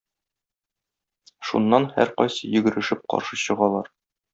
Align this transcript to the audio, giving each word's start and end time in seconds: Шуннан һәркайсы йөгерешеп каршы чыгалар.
Шуннан 1.49 1.87
һәркайсы 1.99 2.53
йөгерешеп 2.53 3.09
каршы 3.15 3.45
чыгалар. 3.49 3.97